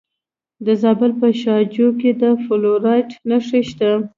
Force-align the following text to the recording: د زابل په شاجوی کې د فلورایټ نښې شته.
د 0.65 0.67
زابل 0.81 1.11
په 1.21 1.27
شاجوی 1.41 1.89
کې 1.99 2.11
د 2.21 2.23
فلورایټ 2.43 3.09
نښې 3.29 3.61
شته. 3.69 3.91